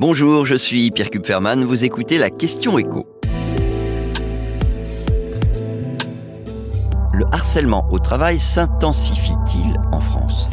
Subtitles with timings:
[0.00, 3.08] Bonjour, je suis Pierre Kupferman, vous écoutez la question écho.
[7.12, 10.48] Le harcèlement au travail s'intensifie-t-il en France?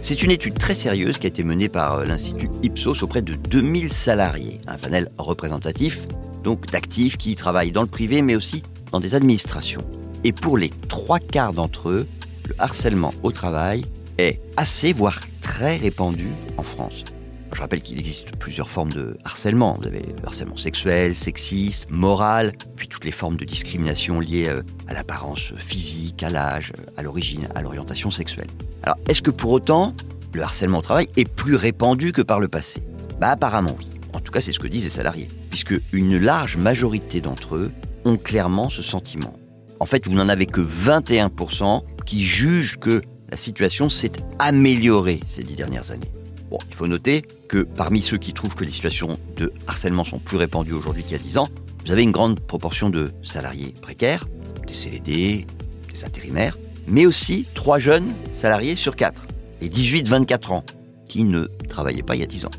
[0.00, 3.34] C'est une étude très sérieuse qui a été menée par euh, l'Institut Ipsos auprès de
[3.34, 6.08] 2000 salariés, un panel représentatif
[6.42, 9.84] donc d'actifs qui travaillent dans le privé mais aussi dans des administrations.
[10.24, 12.08] Et pour les trois quarts d'entre eux,
[12.48, 13.84] le harcèlement au travail
[14.18, 15.20] est assez, voire
[15.54, 17.04] très répandu en France.
[17.52, 19.76] Je rappelle qu'il existe plusieurs formes de harcèlement.
[19.80, 24.62] Vous avez le harcèlement sexuel, sexiste, moral, puis toutes les formes de discrimination liées euh,
[24.88, 28.48] à l'apparence physique, à l'âge, à l'origine, à l'orientation sexuelle.
[28.82, 29.94] Alors, est-ce que pour autant,
[30.32, 32.82] le harcèlement au travail est plus répandu que par le passé?
[33.20, 33.86] Bah apparemment oui.
[34.12, 37.70] En tout cas, c'est ce que disent les salariés, puisque une large majorité d'entre eux
[38.04, 39.38] ont clairement ce sentiment.
[39.78, 43.02] En fait, vous n'en avez que 21% qui jugent que
[43.34, 46.12] la situation s'est améliorée ces dix dernières années.
[46.52, 50.20] Bon, il faut noter que parmi ceux qui trouvent que les situations de harcèlement sont
[50.20, 51.48] plus répandues aujourd'hui qu'il y a 10 ans,
[51.84, 54.28] vous avez une grande proportion de salariés précaires,
[54.68, 55.46] des CDD,
[55.92, 59.26] des intérimaires, mais aussi trois jeunes salariés sur quatre,
[59.60, 60.64] les 18-24 ans,
[61.08, 62.52] qui ne travaillaient pas il y a 10 ans.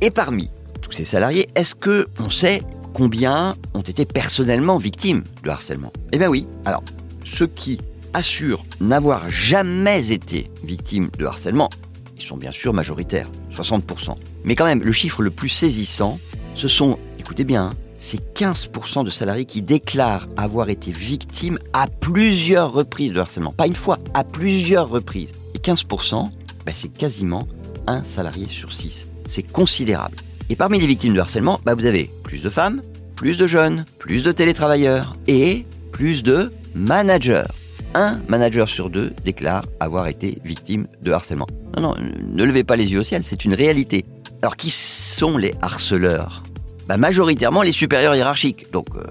[0.00, 0.48] Et parmi
[0.80, 2.62] tous ces salariés, est-ce que on sait
[2.94, 5.92] combien ont été personnellement victimes de harcèlement?
[6.12, 6.46] Eh bien oui.
[6.64, 6.84] Alors,
[7.24, 7.80] ceux qui
[8.14, 11.70] assurent n'avoir jamais été victimes de harcèlement,
[12.16, 14.14] ils sont bien sûr majoritaires, 60%.
[14.44, 16.18] Mais quand même, le chiffre le plus saisissant,
[16.54, 21.86] ce sont, écoutez bien, hein, c'est 15% de salariés qui déclarent avoir été victimes à
[21.86, 23.52] plusieurs reprises de harcèlement.
[23.52, 25.32] Pas une fois, à plusieurs reprises.
[25.54, 26.30] Et 15%,
[26.64, 27.46] bah, c'est quasiment
[27.86, 29.06] un salarié sur six.
[29.26, 30.16] C'est considérable.
[30.48, 32.82] Et parmi les victimes de harcèlement, bah, vous avez plus de femmes,
[33.16, 37.44] plus de jeunes, plus de télétravailleurs et plus de managers.
[37.94, 41.46] Un manager sur deux déclare avoir été victime de harcèlement.
[41.76, 41.94] Non, non,
[42.32, 44.04] ne levez pas les yeux au ciel, c'est une réalité.
[44.42, 46.42] Alors qui sont les harceleurs?
[46.86, 48.70] Bah, Majoritairement les supérieurs hiérarchiques.
[48.72, 49.04] Donc euh,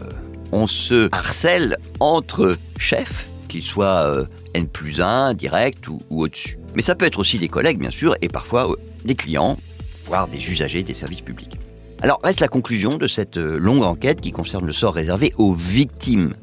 [0.53, 6.57] on se harcèle entre chefs, qu'ils soient euh, N plus 1, direct ou, au-dessus.
[6.75, 9.57] Mais ça peut être aussi des collègues, bien sûr, et parfois euh, des clients,
[10.06, 11.59] voire des usagers des services publics.
[12.01, 16.34] Alors reste la conclusion de cette longue enquête qui concerne le sort réservé aux victimes.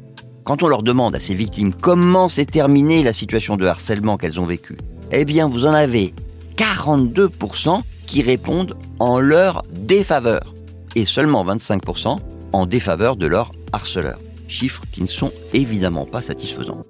[0.47, 4.39] Quand on leur demande à ces victimes comment s'est terminée la situation de harcèlement qu'elles
[4.39, 4.77] ont vécue,
[5.11, 6.15] eh bien vous en avez
[6.57, 10.55] 42% qui répondent en leur défaveur
[10.95, 12.19] et seulement 25%
[12.53, 14.21] en défaveur de leur harceleur.
[14.47, 16.85] Chiffres qui ne sont évidemment pas satisfaisants.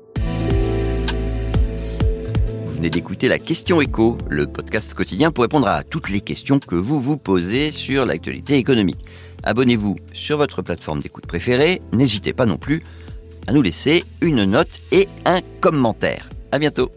[2.67, 6.59] Vous venez d'écouter la question écho, le podcast quotidien pour répondre à toutes les questions
[6.59, 9.01] que vous vous posez sur l'actualité économique.
[9.45, 11.81] Abonnez-vous sur votre plateforme d'écoute préférée.
[11.95, 12.83] N'hésitez pas non plus
[13.47, 16.29] à nous laisser une note et un commentaire.
[16.53, 16.91] À bientôt.